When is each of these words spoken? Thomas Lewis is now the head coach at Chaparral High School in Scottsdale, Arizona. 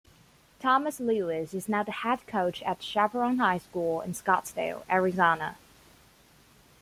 Thomas 0.59 0.99
Lewis 0.99 1.53
is 1.53 1.69
now 1.69 1.83
the 1.83 1.91
head 1.91 2.25
coach 2.25 2.63
at 2.63 2.81
Chaparral 2.81 3.37
High 3.37 3.59
School 3.59 4.01
in 4.01 4.13
Scottsdale, 4.13 4.81
Arizona. 4.89 5.57